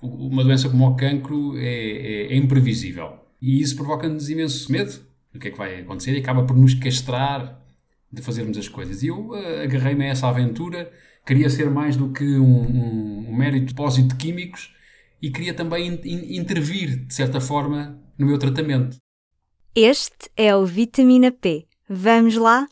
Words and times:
Uma 0.00 0.44
doença 0.44 0.68
como 0.68 0.86
o 0.86 0.94
cancro 0.94 1.58
é, 1.58 1.62
é, 1.62 2.32
é 2.32 2.36
imprevisível 2.36 3.18
e 3.40 3.60
isso 3.60 3.76
provoca-nos 3.76 4.28
imenso 4.28 4.70
medo 4.70 5.00
do 5.32 5.38
que 5.38 5.48
é 5.48 5.50
que 5.50 5.58
vai 5.58 5.80
acontecer 5.80 6.12
e 6.12 6.18
acaba 6.18 6.44
por 6.44 6.56
nos 6.56 6.74
castrar 6.74 7.60
de 8.10 8.22
fazermos 8.22 8.56
as 8.58 8.68
coisas. 8.68 9.02
E 9.02 9.08
eu 9.08 9.28
uh, 9.28 9.62
agarrei-me 9.62 10.04
a 10.04 10.08
essa 10.08 10.28
aventura, 10.28 10.90
queria 11.24 11.48
ser 11.48 11.70
mais 11.70 11.96
do 11.96 12.12
que 12.12 12.24
um, 12.24 12.62
um, 12.62 13.26
um 13.28 13.36
mérito 13.36 13.66
depósito 13.66 14.08
de 14.08 14.16
químicos 14.16 14.74
e 15.20 15.30
queria 15.30 15.54
também 15.54 15.88
in, 15.88 16.00
in, 16.04 16.36
intervir, 16.38 17.06
de 17.06 17.14
certa 17.14 17.40
forma, 17.40 17.98
no 18.16 18.26
meu 18.26 18.38
tratamento. 18.38 18.96
Este 19.74 20.30
é 20.36 20.54
o 20.56 20.64
Vitamina 20.66 21.30
P. 21.30 21.66
Vamos 21.88 22.36
lá? 22.36 22.68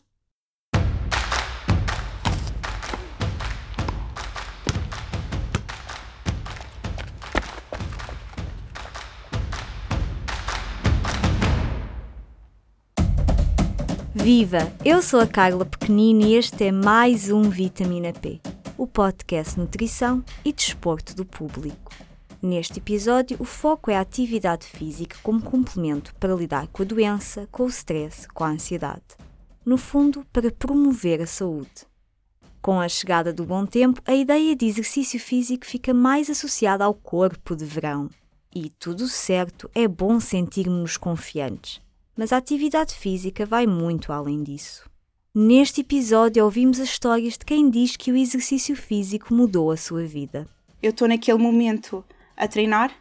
Viva! 14.29 14.57
Eu 14.83 15.01
sou 15.01 15.21
a 15.21 15.25
Carla 15.25 15.63
Pequenino 15.63 16.21
e 16.21 16.35
este 16.35 16.65
é 16.65 16.69
mais 16.69 17.29
um 17.31 17.43
Vitamina 17.43 18.11
P, 18.11 18.41
o 18.77 18.85
podcast 18.85 19.57
Nutrição 19.57 20.21
e 20.43 20.51
Desporto 20.51 21.15
do 21.15 21.23
Público. 21.23 21.93
Neste 22.41 22.79
episódio, 22.79 23.37
o 23.39 23.45
foco 23.45 23.89
é 23.89 23.95
a 23.95 24.01
atividade 24.01 24.65
física 24.65 25.15
como 25.23 25.41
complemento 25.41 26.13
para 26.15 26.35
lidar 26.35 26.67
com 26.67 26.83
a 26.83 26.85
doença, 26.85 27.47
com 27.53 27.63
o 27.63 27.69
stress, 27.69 28.27
com 28.27 28.43
a 28.43 28.49
ansiedade. 28.49 29.15
No 29.65 29.77
fundo, 29.77 30.25
para 30.33 30.51
promover 30.51 31.21
a 31.21 31.25
saúde. 31.25 31.87
Com 32.61 32.81
a 32.81 32.89
chegada 32.89 33.31
do 33.31 33.45
bom 33.45 33.65
tempo, 33.65 34.01
a 34.05 34.13
ideia 34.13 34.53
de 34.57 34.65
exercício 34.65 35.21
físico 35.21 35.65
fica 35.65 35.93
mais 35.93 36.29
associada 36.29 36.83
ao 36.83 36.93
corpo 36.93 37.55
de 37.55 37.63
verão. 37.63 38.09
E 38.53 38.71
tudo 38.71 39.07
certo, 39.07 39.71
é 39.73 39.87
bom 39.87 40.19
sentirmos-nos 40.19 40.97
confiantes 40.97 41.86
mas 42.17 42.33
a 42.33 42.37
atividade 42.37 42.93
física 42.93 43.45
vai 43.45 43.67
muito 43.67 44.11
além 44.11 44.43
disso. 44.43 44.89
Neste 45.33 45.81
episódio 45.81 46.43
ouvimos 46.43 46.79
as 46.79 46.89
histórias 46.89 47.33
de 47.33 47.45
quem 47.45 47.69
diz 47.69 47.95
que 47.95 48.11
o 48.11 48.17
exercício 48.17 48.75
físico 48.75 49.33
mudou 49.33 49.69
a 49.69 49.77
sua 49.77 50.03
vida. 50.03 50.47
Eu 50.81 50.89
estou 50.89 51.07
naquele 51.07 51.37
momento 51.37 52.03
a 52.35 52.47
treinar 52.47 52.91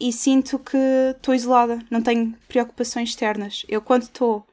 e 0.00 0.10
sinto 0.10 0.58
que 0.58 0.78
estou 1.14 1.34
isolada, 1.34 1.78
não 1.90 2.00
tenho 2.00 2.34
preocupações 2.48 3.10
externas. 3.10 3.66
Eu, 3.68 3.82
quando 3.82 4.04
estou 4.04 4.46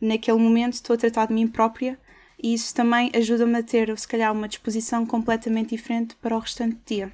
naquele 0.00 0.38
momento, 0.38 0.74
estou 0.74 0.94
a 0.94 0.98
tratar 0.98 1.26
de 1.26 1.32
mim 1.34 1.48
própria 1.48 1.98
e 2.42 2.52
isso 2.52 2.74
também 2.74 3.10
ajuda-me 3.14 3.56
a 3.56 3.62
ter, 3.62 3.96
se 3.98 4.06
calhar, 4.06 4.30
uma 4.30 4.46
disposição 4.46 5.06
completamente 5.06 5.70
diferente 5.70 6.14
para 6.16 6.36
o 6.36 6.38
restante 6.38 6.76
dia. 6.84 7.10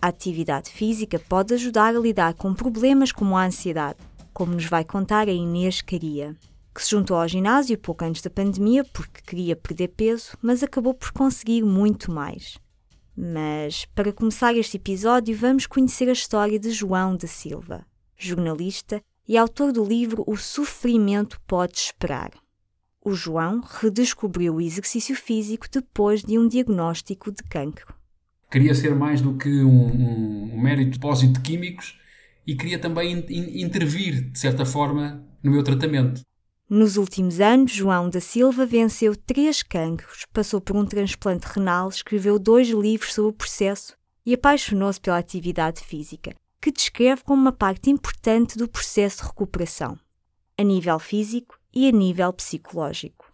A 0.00 0.08
atividade 0.08 0.68
física 0.68 1.16
pode 1.16 1.54
ajudar 1.54 1.94
a 1.94 2.00
lidar 2.00 2.34
com 2.34 2.52
problemas 2.52 3.12
como 3.12 3.36
a 3.36 3.44
ansiedade, 3.44 3.98
como 4.32 4.54
nos 4.54 4.66
vai 4.66 4.84
contar 4.84 5.28
a 5.28 5.32
Inês 5.32 5.80
Caria, 5.80 6.34
que 6.74 6.82
se 6.82 6.90
juntou 6.90 7.16
ao 7.16 7.28
ginásio 7.28 7.78
pouco 7.78 8.04
antes 8.04 8.22
da 8.22 8.30
pandemia 8.30 8.84
porque 8.84 9.20
queria 9.22 9.54
perder 9.54 9.88
peso, 9.88 10.36
mas 10.40 10.62
acabou 10.62 10.94
por 10.94 11.12
conseguir 11.12 11.62
muito 11.62 12.10
mais. 12.10 12.58
Mas, 13.16 13.84
para 13.94 14.12
começar 14.12 14.56
este 14.56 14.78
episódio, 14.78 15.36
vamos 15.36 15.66
conhecer 15.66 16.08
a 16.08 16.12
história 16.12 16.58
de 16.58 16.70
João 16.70 17.14
da 17.14 17.28
Silva, 17.28 17.84
jornalista 18.16 19.02
e 19.28 19.36
autor 19.36 19.70
do 19.70 19.84
livro 19.84 20.24
O 20.26 20.36
Sofrimento 20.36 21.38
Pode 21.46 21.76
Esperar. 21.76 22.30
O 23.04 23.12
João 23.12 23.60
redescobriu 23.60 24.54
o 24.54 24.60
exercício 24.60 25.14
físico 25.14 25.66
depois 25.70 26.22
de 26.22 26.38
um 26.38 26.48
diagnóstico 26.48 27.30
de 27.30 27.42
cancro. 27.42 27.94
Queria 28.50 28.74
ser 28.74 28.94
mais 28.94 29.20
do 29.20 29.34
que 29.34 29.62
um, 29.62 29.86
um, 29.86 30.54
um 30.54 30.60
mérito 30.60 30.92
depósito 30.92 31.34
de 31.34 31.40
químicos 31.40 31.98
e 32.46 32.54
queria 32.54 32.78
também 32.78 33.24
in 33.28 33.62
intervir, 33.62 34.30
de 34.30 34.38
certa 34.38 34.64
forma, 34.64 35.24
no 35.42 35.50
meu 35.50 35.62
tratamento. 35.62 36.22
Nos 36.68 36.96
últimos 36.96 37.40
anos, 37.40 37.70
João 37.70 38.08
da 38.08 38.20
Silva 38.20 38.64
venceu 38.64 39.14
três 39.14 39.62
cancros, 39.62 40.26
passou 40.32 40.60
por 40.60 40.74
um 40.76 40.86
transplante 40.86 41.46
renal, 41.46 41.88
escreveu 41.88 42.38
dois 42.38 42.68
livros 42.68 43.12
sobre 43.12 43.30
o 43.30 43.34
processo 43.34 43.94
e 44.24 44.32
apaixonou-se 44.32 45.00
pela 45.00 45.18
atividade 45.18 45.82
física, 45.82 46.34
que 46.60 46.72
descreve 46.72 47.22
como 47.24 47.42
uma 47.42 47.52
parte 47.52 47.90
importante 47.90 48.56
do 48.56 48.68
processo 48.68 49.18
de 49.18 49.28
recuperação, 49.28 49.98
a 50.56 50.62
nível 50.62 50.98
físico 50.98 51.58
e 51.74 51.88
a 51.88 51.92
nível 51.92 52.32
psicológico. 52.32 53.30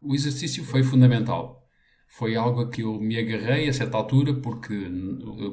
O 0.00 0.14
exercício 0.14 0.64
foi 0.64 0.82
fundamental 0.82 1.61
foi 2.12 2.36
algo 2.36 2.60
a 2.60 2.68
que 2.68 2.82
eu 2.82 3.00
me 3.00 3.18
agarrei 3.18 3.68
a 3.68 3.72
certa 3.72 3.96
altura, 3.96 4.34
porque 4.34 4.74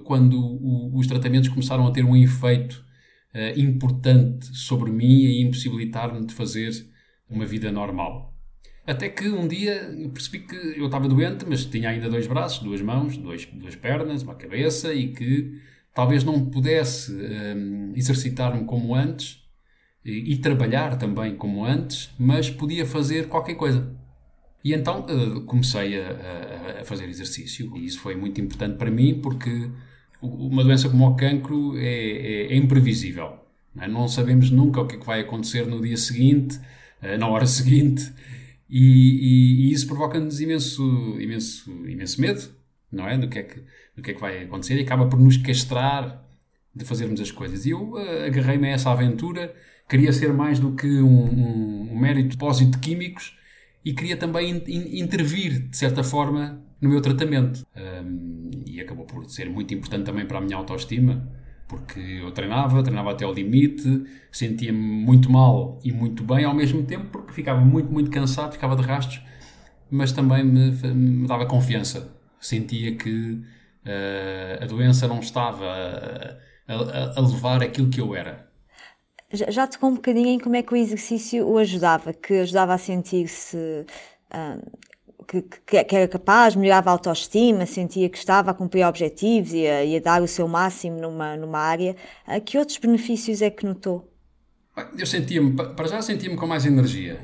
quando 0.04 0.38
o, 0.38 0.92
os 0.94 1.08
tratamentos 1.08 1.48
começaram 1.48 1.88
a 1.88 1.92
ter 1.92 2.04
um 2.04 2.18
efeito 2.18 2.84
uh, 3.34 3.58
importante 3.58 4.46
sobre 4.48 4.92
mim 4.92 5.22
e 5.22 5.42
impossibilitar-me 5.42 6.26
de 6.26 6.34
fazer 6.34 6.72
uma 7.30 7.46
vida 7.46 7.72
normal. 7.72 8.34
Até 8.86 9.08
que 9.08 9.30
um 9.30 9.48
dia 9.48 9.90
percebi 10.14 10.40
que 10.40 10.56
eu 10.56 10.88
estava 10.88 11.08
doente, 11.08 11.46
mas 11.48 11.64
tinha 11.64 11.90
ainda 11.90 12.10
dois 12.10 12.28
braços, 12.28 12.60
duas 12.60 12.82
mãos, 12.82 13.16
dois, 13.16 13.46
duas 13.46 13.76
pernas, 13.76 14.22
uma 14.24 14.36
cabeça 14.36 14.94
e 14.94 15.14
que 15.14 15.62
talvez 15.96 16.26
não 16.26 16.46
pudesse 16.46 17.14
um, 17.14 17.22
ehm, 17.22 17.94
exercitar-me 17.96 18.66
como 18.66 18.94
antes 18.94 19.42
e, 20.04 20.34
e 20.34 20.38
trabalhar 20.38 20.98
também 20.98 21.38
como 21.38 21.64
antes, 21.64 22.10
mas 22.20 22.50
podia 22.50 22.86
fazer 22.86 23.30
qualquer 23.30 23.56
coisa. 23.56 23.98
E 24.64 24.74
então 24.74 25.06
uh, 25.06 25.42
comecei 25.42 26.02
a, 26.02 26.82
a, 26.82 26.86
fazer 26.86 27.08
exercício 27.08 27.76
e 27.78 27.86
isso 27.86 28.00
foi 28.00 28.16
muito 28.16 28.42
importante 28.42 28.78
para 28.78 28.92
mim 28.92 29.20
porque 29.22 29.70
uma 30.22 30.64
doença 30.64 30.90
como 30.90 31.08
o 31.08 31.16
cancro 31.16 31.78
é, 31.78 31.84
é, 31.84 32.54
é 32.54 32.56
imprevisível. 32.56 33.40
Não, 33.74 33.84
é? 33.84 33.88
não, 33.88 34.08
sabemos 34.08 34.52
nunca 34.52 34.82
o 34.82 34.88
que 34.88 34.96
é 34.96 35.00
que 35.00 35.06
vai 35.06 35.22
acontecer 35.22 35.66
no 35.66 35.82
dia 35.82 35.96
seguinte, 35.96 36.60
uh, 37.02 37.18
na 37.18 37.28
hora 37.28 37.46
seguinte, 37.48 38.12
e, 38.70 38.80
e, 38.80 39.70
e 39.70 39.72
isso 39.72 39.88
provoca-nos 39.88 40.42
imenso, 40.42 40.84
imenso, 41.20 41.72
imenso 41.88 42.22
medo, 42.22 42.42
não 42.92 43.08
é? 43.08 43.18
Do 43.18 43.30
que 43.30 43.40
é, 43.40 43.44
que, 43.44 43.64
do 43.96 44.02
que 44.02 44.12
é 44.12 44.14
que 44.14 44.22
vai 44.22 44.44
acontecer 44.44 44.76
e 44.76 44.82
acaba 44.82 45.08
por 45.08 45.20
nos 45.20 45.38
castrar 45.38 46.24
de 46.76 46.84
fazermos 46.86 47.22
as 47.22 47.32
coisas. 47.32 47.66
E 47.66 47.70
eu 47.70 47.94
uh, 47.94 48.26
agarrei-me 48.26 48.68
a 48.68 48.72
essa 48.72 48.92
aventura, 48.92 49.56
queria 49.88 50.12
ser 50.12 50.34
mais 50.34 50.60
do 50.60 50.76
que 50.76 50.88
um, 50.88 51.08
um, 51.08 51.94
um 51.94 51.98
mérito 51.98 52.32
depósito 52.32 52.72
de 52.72 52.80
químicos 52.80 53.39
e 53.84 53.94
queria 53.94 54.18
também 54.18 54.52
in, 54.68 55.00
intervir, 55.00 55.70
de 55.70 55.78
certa 55.78 56.04
forma, 56.04 56.62
no 56.82 56.90
meu 56.90 57.02
tratamento. 57.02 57.66
Um, 57.76 58.50
e 58.66 58.80
acabou 58.82 59.06
por 59.06 59.26
ser 59.30 59.50
muito 59.50 59.74
importante 59.74 60.06
também 60.06 60.26
para 60.26 60.38
a 60.38 60.42
minha 60.42 60.58
autoestima, 60.58 61.28
porque 61.68 62.00
eu 62.00 62.32
treinava, 62.32 62.82
treinava 62.84 63.12
até 63.12 63.26
ao 63.26 63.34
limite, 63.34 64.04
sentia-me 64.32 64.80
muito 64.80 65.32
mal 65.32 65.80
e 65.84 65.92
muito 65.92 66.24
bem 66.24 66.44
ao 66.44 66.54
mesmo 66.54 66.84
tempo, 66.84 67.06
porque 67.12 67.32
ficava 67.32 67.60
muito, 67.62 67.92
muito 67.92 68.10
cansado, 68.10 68.54
ficava 68.54 68.76
de 68.76 68.82
rastros, 68.82 69.22
mas 69.90 70.12
também 70.12 70.44
me, 70.44 70.72
me 70.72 71.28
dava 71.28 71.46
confiança. 71.46 72.16
Sentia 72.40 72.96
que 72.96 73.34
uh, 73.34 74.64
a 74.64 74.66
doença 74.66 75.08
não 75.08 75.20
estava 75.20 75.66
a, 75.66 76.74
a, 76.74 77.14
a 77.18 77.22
levar 77.22 77.62
aquilo 77.62 77.90
que 77.90 78.02
eu 78.02 78.16
era 78.16 78.49
já 79.32 79.68
tocou 79.68 79.90
um 79.90 79.96
bocadinho 79.96 80.28
em 80.30 80.40
como 80.40 80.56
é 80.56 80.64
que 80.64 80.74
o 80.74 80.76
exercício 80.76 81.48
o 81.48 81.58
ajudava, 81.58 82.14
que 82.14 82.34
ajudava 82.34 82.74
a 82.74 82.78
sentir-se 82.78 83.58
uh, 84.34 84.80
que, 85.28 85.44
que, 85.44 85.84
que, 85.84 85.96
era 85.96 86.08
capaz, 86.08 86.56
melhorava 86.56 86.90
a 86.90 86.94
autoestima, 86.94 87.66
sentia 87.68 88.10
que 88.10 88.18
estava 88.18 88.50
a 88.50 88.54
cumprir 88.54 88.86
objetivos 88.86 89.54
e 89.54 89.68
a, 89.68 89.86
e 89.86 89.98
a 89.98 90.00
dar 90.00 90.24
o 90.24 90.28
seu 90.28 90.48
máximo 90.48 91.00
numa, 91.00 91.38
numa 91.38 91.60
área. 91.60 91.96
Uh, 92.28 92.42
que 92.42 92.58
outros 92.58 92.80
benefícios 92.80 93.42
é 93.44 93.52
que 93.52 93.66
notou? 93.66 94.12
Eu 94.98 95.06
sentia-me, 95.06 95.54
para 95.54 95.88
já 95.88 96.02
sentia-me 96.02 96.36
com 96.36 96.48
mais 96.48 96.66
energia. 96.66 97.20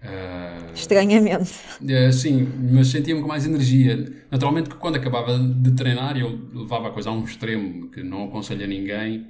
Uh, 0.00 0.72
Estranhamente. 0.72 1.52
Uh, 1.82 2.12
sim, 2.12 2.48
mas 2.72 2.86
sentia-me 2.88 3.20
com 3.20 3.26
mais 3.26 3.44
energia. 3.44 4.12
Naturalmente 4.30 4.68
que 4.68 4.76
quando 4.76 4.94
acabava 4.94 5.36
de 5.36 5.72
treinar 5.72 6.16
eu 6.16 6.38
levava 6.54 6.88
a 6.88 6.90
coisa 6.92 7.10
a 7.10 7.12
um 7.12 7.24
extremo 7.24 7.90
que 7.90 8.04
não 8.04 8.26
aconselho 8.26 8.62
a 8.62 8.68
ninguém 8.68 9.26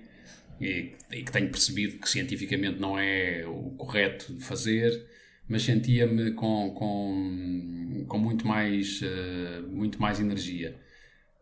e, 0.60 0.92
e 1.12 1.22
que 1.22 1.32
tenho 1.32 1.50
percebido 1.50 1.98
que 1.98 2.08
cientificamente 2.08 2.80
não 2.80 2.98
é 2.98 3.44
o 3.46 3.70
correto 3.76 4.34
de 4.34 4.44
fazer, 4.44 4.92
mas 5.48 5.62
sentia-me 5.62 6.32
com, 6.32 6.70
com, 6.72 8.04
com 8.06 8.18
muito, 8.18 8.46
mais, 8.46 9.00
uh, 9.02 9.66
muito 9.68 10.00
mais 10.00 10.20
energia. 10.20 10.78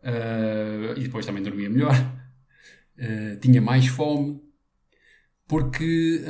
Uh, 0.03 0.97
e 0.97 1.03
depois 1.03 1.25
também 1.25 1.43
dormia 1.43 1.69
melhor, 1.69 1.93
uh, 1.93 3.37
tinha 3.41 3.61
mais 3.61 3.87
fome, 3.87 4.39
porque 5.47 6.21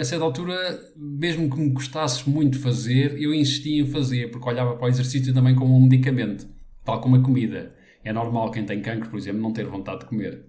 a 0.00 0.04
certa 0.04 0.24
altura, 0.24 0.56
mesmo 0.96 1.48
que 1.48 1.60
me 1.60 1.70
gostasse 1.70 2.28
muito 2.28 2.58
fazer, 2.58 3.16
eu 3.16 3.32
insistia 3.32 3.80
em 3.80 3.86
fazer, 3.86 4.32
porque 4.32 4.48
olhava 4.48 4.74
para 4.76 4.86
o 4.86 4.88
exercício 4.88 5.32
também 5.32 5.54
como 5.54 5.76
um 5.76 5.82
medicamento, 5.82 6.48
tal 6.84 7.00
como 7.00 7.14
a 7.14 7.22
comida. 7.22 7.72
É 8.02 8.12
normal 8.12 8.50
quem 8.50 8.66
tem 8.66 8.82
cancro, 8.82 9.10
por 9.10 9.16
exemplo, 9.16 9.40
não 9.40 9.52
ter 9.52 9.64
vontade 9.64 10.00
de 10.00 10.06
comer. 10.06 10.44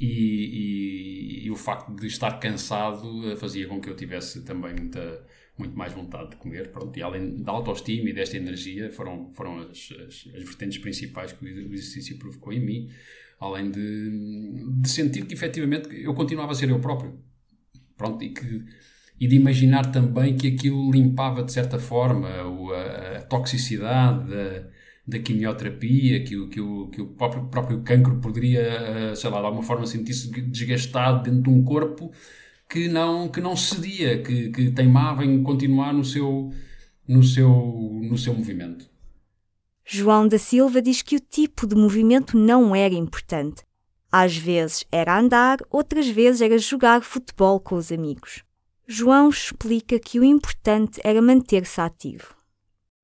E, 0.00 1.42
e, 1.42 1.46
e, 1.46 1.50
o 1.50 1.56
facto 1.56 1.94
de 1.94 2.06
estar 2.06 2.38
cansado 2.40 3.30
eh, 3.30 3.36
fazia 3.36 3.68
com 3.68 3.78
que 3.78 3.90
eu 3.90 3.94
tivesse 3.94 4.42
também 4.44 4.74
muita, 4.74 5.26
muito 5.58 5.76
mais 5.76 5.92
vontade 5.92 6.30
de 6.30 6.36
comer. 6.36 6.70
Pronto, 6.72 6.98
e 6.98 7.02
além 7.02 7.36
da 7.42 7.52
autoestima 7.52 8.08
e 8.08 8.12
desta 8.14 8.36
energia, 8.38 8.90
foram, 8.90 9.30
foram 9.32 9.58
as, 9.58 9.92
as, 10.06 10.26
as 10.34 10.42
vertentes 10.42 10.78
principais 10.78 11.32
que 11.32 11.44
o 11.44 11.74
exercício 11.74 12.18
provocou 12.18 12.50
em 12.50 12.60
mim, 12.60 12.90
além 13.38 13.70
de, 13.70 14.80
de 14.80 14.88
sentir 14.88 15.26
que 15.26 15.34
efetivamente 15.34 15.88
eu 15.92 16.14
continuava 16.14 16.52
a 16.52 16.54
ser 16.54 16.70
eu 16.70 16.80
próprio. 16.80 17.22
Pronto, 17.94 18.24
e 18.24 18.30
que 18.30 18.64
e 19.20 19.28
de 19.28 19.36
imaginar 19.36 19.92
também 19.92 20.34
que 20.34 20.48
aquilo 20.48 20.90
limpava 20.90 21.44
de 21.44 21.52
certa 21.52 21.78
forma 21.78 22.26
a, 22.26 23.18
a 23.18 23.22
toxicidade 23.22 24.30
da, 24.30 24.70
da 25.10 25.18
quimioterapia, 25.18 26.24
que 26.24 26.36
o, 26.36 26.48
que 26.48 26.60
o, 26.60 26.88
que 26.88 27.02
o 27.02 27.06
próprio, 27.08 27.44
próprio 27.46 27.82
cancro 27.82 28.16
poderia, 28.20 28.60
eh, 28.60 29.14
sei 29.14 29.28
lá, 29.30 29.40
de 29.40 29.46
alguma 29.46 29.62
forma 29.62 29.86
sentir-se 29.86 30.30
desgastado 30.42 31.24
dentro 31.24 31.42
de 31.42 31.50
um 31.50 31.62
corpo 31.64 32.10
que 32.68 32.88
não, 32.88 33.28
que 33.28 33.40
não 33.40 33.56
cedia, 33.56 34.22
que, 34.22 34.50
que 34.50 34.70
teimava 34.70 35.24
em 35.24 35.42
continuar 35.42 35.92
no 35.92 36.04
seu, 36.04 36.52
no, 37.06 37.22
seu, 37.22 37.50
no 38.02 38.16
seu 38.16 38.32
movimento. 38.32 38.88
João 39.84 40.28
da 40.28 40.38
Silva 40.38 40.80
diz 40.80 41.02
que 41.02 41.16
o 41.16 41.20
tipo 41.20 41.66
de 41.66 41.74
movimento 41.74 42.38
não 42.38 42.76
era 42.76 42.94
importante. 42.94 43.64
Às 44.12 44.36
vezes 44.36 44.84
era 44.90 45.18
andar, 45.18 45.58
outras 45.68 46.08
vezes 46.08 46.40
era 46.40 46.56
jogar 46.58 47.02
futebol 47.02 47.58
com 47.58 47.74
os 47.74 47.90
amigos. 47.90 48.44
João 48.86 49.28
explica 49.28 49.98
que 49.98 50.20
o 50.20 50.24
importante 50.24 51.00
era 51.02 51.20
manter-se 51.20 51.80
ativo. 51.80 52.39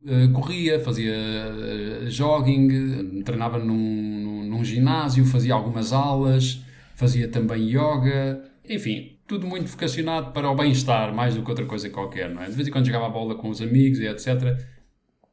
Uh, 0.06 0.32
corria, 0.32 0.78
fazia 0.78 1.12
uh, 1.12 2.08
jogging, 2.08 3.22
treinava 3.24 3.58
num, 3.58 4.44
num, 4.44 4.62
ginásio, 4.62 5.26
fazia 5.26 5.52
algumas 5.52 5.92
aulas, 5.92 6.62
fazia 6.94 7.26
também 7.26 7.68
yoga, 7.68 8.40
enfim, 8.68 9.18
tudo 9.26 9.48
muito 9.48 9.66
vocacionado 9.66 10.30
para 10.30 10.48
o 10.48 10.54
bem-estar, 10.54 11.12
mais 11.12 11.34
do 11.34 11.42
que 11.42 11.50
outra 11.50 11.66
coisa 11.66 11.90
qualquer, 11.90 12.30
não 12.30 12.40
é? 12.40 12.46
De 12.46 12.52
vez 12.52 12.68
em 12.68 12.70
quando 12.70 12.86
jogava 12.86 13.06
a 13.06 13.10
bola 13.10 13.34
com 13.34 13.48
os 13.48 13.60
amigos 13.60 13.98
e 13.98 14.06
etc. 14.06 14.56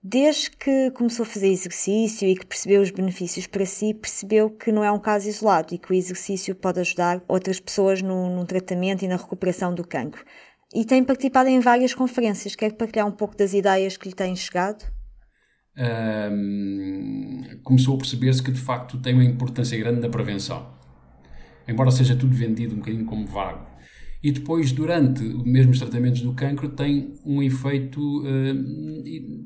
Desde 0.02 0.50
que 0.50 0.90
começou 0.92 1.24
a 1.24 1.28
fazer 1.28 1.50
exercício 1.50 2.28
e 2.28 2.36
que 2.36 2.46
percebeu 2.46 2.82
os 2.82 2.90
benefícios 2.90 3.46
para 3.46 3.66
si, 3.66 3.94
percebeu 3.94 4.50
que 4.50 4.72
não 4.72 4.84
é 4.84 4.92
um 4.92 5.00
caso 5.00 5.30
isolado 5.30 5.74
e 5.74 5.78
que 5.78 5.92
o 5.92 5.96
exercício 5.96 6.56
pode 6.56 6.80
ajudar 6.80 7.24
outras 7.28 7.60
pessoas 7.60 8.02
no, 8.02 8.36
no 8.36 8.44
tratamento 8.44 9.06
e 9.06 9.08
na 9.08 9.18
recuperação 9.18 9.74
do 9.74 9.88
cancro. 9.88 10.26
E 10.74 10.84
tem 10.84 11.04
participado 11.04 11.50
em 11.50 11.60
várias 11.60 11.94
conferências. 11.94 12.56
Quer 12.56 12.74
partilhar 12.74 13.08
um 13.08 13.12
pouco 13.12 13.38
das 13.38 13.54
ideias 13.54 13.96
que 13.96 14.10
lhe 14.10 14.16
têm 14.16 14.36
chegado? 14.36 14.84
Um, 15.78 17.60
começou 17.64 17.96
a 17.96 17.98
perceber-se 18.00 18.42
que 18.42 18.52
de 18.52 18.60
facto 18.60 18.98
tem 19.00 19.14
uma 19.14 19.24
importância 19.24 19.78
grande 19.78 20.02
na 20.02 20.10
prevenção. 20.10 20.74
Embora 21.68 21.92
seja 21.92 22.16
tudo 22.16 22.36
vendido 22.36 22.74
um 22.74 22.80
bocadinho 22.80 23.06
como 23.06 23.28
vago. 23.28 23.68
E 24.24 24.32
depois, 24.32 24.72
durante 24.72 25.24
os 25.24 25.80
tratamentos 25.80 26.22
do 26.22 26.34
cancro, 26.34 26.70
tem 26.70 27.14
um 27.26 27.44
efeito. 27.44 28.00
Uh, 28.22 29.46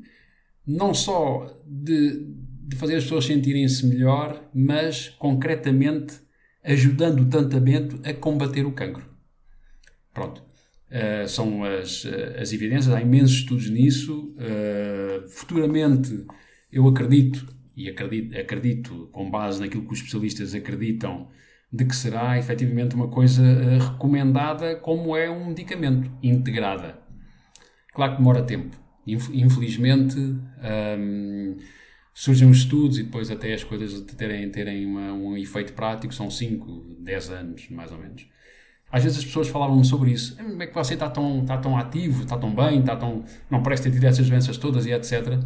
não 0.66 0.94
só 0.94 1.46
de, 1.66 2.26
de 2.66 2.76
fazer 2.76 2.96
as 2.96 3.04
pessoas 3.04 3.26
sentirem-se 3.26 3.86
melhor, 3.86 4.48
mas 4.54 5.08
concretamente 5.10 6.20
ajudando 6.64 7.20
o 7.20 7.28
tratamento 7.28 8.00
a 8.04 8.14
combater 8.14 8.64
o 8.64 8.72
cancro. 8.72 9.04
Pronto. 10.12 10.47
Uh, 10.90 11.28
são 11.28 11.64
as, 11.64 12.04
eh, 12.06 12.38
as 12.40 12.50
evidências, 12.52 12.94
há 12.94 13.00
imensos 13.00 13.38
estudos 13.38 13.68
nisso. 13.68 14.34
Uh, 14.36 15.28
futuramente, 15.28 16.26
eu 16.72 16.88
acredito, 16.88 17.46
e 17.76 17.88
acredito, 17.88 18.38
acredito 18.38 19.08
com 19.12 19.30
base 19.30 19.60
naquilo 19.60 19.84
que 19.84 19.92
os 19.92 19.98
especialistas 19.98 20.54
acreditam, 20.54 21.28
de 21.70 21.84
que 21.84 21.94
será 21.94 22.38
efetivamente 22.38 22.94
uma 22.94 23.08
coisa 23.08 23.42
recomendada 23.78 24.76
como 24.76 25.14
é 25.14 25.30
um 25.30 25.48
medicamento, 25.48 26.10
integrada. 26.22 26.98
Claro 27.92 28.12
que 28.12 28.18
demora 28.18 28.42
tempo 28.42 28.88
Infelizmente, 29.32 30.18
um, 30.18 31.56
surgem 32.12 32.50
os 32.50 32.58
estudos 32.58 32.98
e 32.98 33.02
depois 33.04 33.30
até 33.30 33.54
as 33.54 33.64
coisas 33.64 34.00
terem, 34.14 34.50
terem 34.50 34.84
uma, 34.84 35.14
um 35.14 35.36
efeito 35.36 35.72
prático 35.72 36.12
são 36.12 36.30
5, 36.30 36.96
10 37.00 37.30
anos, 37.30 37.70
mais 37.70 37.90
ou 37.90 37.98
menos. 37.98 38.26
Às 38.90 39.02
vezes 39.04 39.18
as 39.18 39.24
pessoas 39.24 39.48
falavam 39.48 39.84
sobre 39.84 40.12
isso. 40.12 40.36
Como 40.36 40.62
é 40.62 40.66
que 40.66 40.74
você 40.74 40.94
está 40.94 41.10
tão, 41.10 41.42
está 41.42 41.58
tão 41.58 41.76
ativo, 41.76 42.22
está 42.22 42.38
tão 42.38 42.54
bem, 42.54 42.80
está 42.80 42.96
tão, 42.96 43.22
não 43.50 43.62
parece 43.62 43.82
ter 43.82 43.90
tido 43.90 44.04
essas 44.04 44.28
doenças 44.28 44.56
todas 44.56 44.86
e 44.86 44.92
etc. 44.92 45.38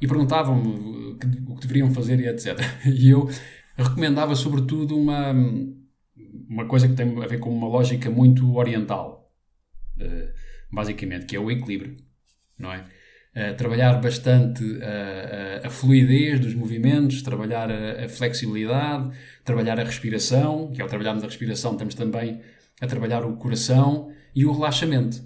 E 0.00 0.06
perguntavam-me 0.06 1.12
o 1.12 1.18
que, 1.18 1.60
deveriam 1.60 1.90
fazer 1.92 2.18
e 2.20 2.28
etc. 2.28 2.58
E 2.86 3.10
eu 3.10 3.28
recomendava 3.76 4.34
sobretudo 4.34 4.96
uma, 4.96 5.34
uma 6.48 6.64
coisa 6.66 6.88
que 6.88 6.94
tem 6.94 7.22
a 7.22 7.26
ver 7.26 7.38
com 7.38 7.50
uma 7.50 7.68
lógica 7.68 8.10
muito 8.10 8.56
oriental, 8.56 9.30
eh, 10.00 10.32
basicamente, 10.72 11.26
que 11.26 11.36
é 11.36 11.40
o 11.40 11.50
equilíbrio, 11.50 11.96
não 12.58 12.72
é? 12.72 12.84
trabalhar 13.56 14.00
bastante 14.00 14.64
a, 14.82 15.62
a, 15.62 15.66
a, 15.68 15.70
fluidez 15.70 16.40
dos 16.40 16.54
movimentos, 16.54 17.22
trabalhar 17.22 17.70
a, 17.70 18.04
a, 18.04 18.08
flexibilidade, 18.08 19.16
trabalhar 19.44 19.78
a 19.78 19.84
respiração, 19.84 20.72
que 20.72 20.82
ao 20.82 20.88
trabalharmos 20.88 21.22
a 21.22 21.26
respiração 21.28 21.72
estamos 21.72 21.94
também 21.94 22.40
a 22.80 22.86
trabalhar 22.86 23.24
o 23.24 23.36
coração 23.36 24.10
e 24.34 24.44
o 24.44 24.52
relaxamento. 24.52 25.22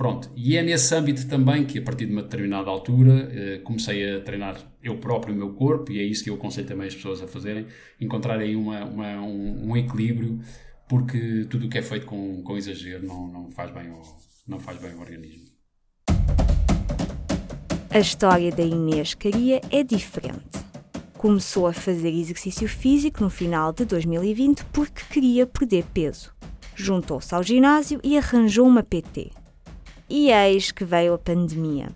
Pronto, 0.00 0.30
e 0.34 0.56
é 0.56 0.62
nesse 0.62 0.94
âmbito 0.94 1.28
também 1.28 1.66
que 1.66 1.78
a 1.78 1.82
partir 1.82 2.06
de 2.06 2.12
uma 2.12 2.22
determinada 2.22 2.70
altura 2.70 3.30
eh, 3.32 3.58
comecei 3.58 4.16
a 4.16 4.20
treinar 4.22 4.56
eu 4.82 4.96
próprio 4.96 5.34
o 5.34 5.36
meu 5.36 5.52
corpo 5.52 5.92
e 5.92 6.00
é 6.00 6.02
isso 6.02 6.24
que 6.24 6.30
eu 6.30 6.36
aconselho 6.36 6.66
também 6.66 6.86
as 6.86 6.94
pessoas 6.94 7.20
a 7.20 7.26
fazerem, 7.26 7.66
encontrarem 8.00 8.56
uma, 8.56 8.82
uma, 8.86 9.20
um, 9.20 9.70
um, 9.70 9.76
equilíbrio 9.76 10.40
porque 10.88 11.44
tudo 11.50 11.66
o 11.66 11.68
que 11.68 11.76
é 11.76 11.82
feito 11.82 12.06
com, 12.06 12.42
com 12.42 12.56
exagero 12.56 13.06
não, 13.06 13.28
não, 13.28 13.50
faz 13.50 13.70
bem 13.72 13.90
ao, 13.90 14.02
não 14.48 14.58
faz 14.58 14.80
bem 14.80 14.92
ao 14.92 15.00
organismo. 15.00 15.50
A 17.90 17.98
história 17.98 18.50
da 18.50 18.62
Inês 18.62 19.12
Caria 19.12 19.60
é 19.70 19.82
diferente. 19.82 20.58
Começou 21.18 21.66
a 21.66 21.74
fazer 21.74 22.08
exercício 22.08 22.66
físico 22.66 23.22
no 23.22 23.28
final 23.28 23.70
de 23.70 23.84
2020 23.84 24.64
porque 24.72 25.02
queria 25.10 25.46
perder 25.46 25.84
peso. 25.92 26.32
Juntou-se 26.74 27.34
ao 27.34 27.42
ginásio 27.42 28.00
e 28.02 28.16
arranjou 28.16 28.66
uma 28.66 28.82
PT. 28.82 29.30
E 30.08 30.30
eis 30.30 30.72
que 30.72 30.84
veio 30.84 31.14
a 31.14 31.18
pandemia. 31.18 31.90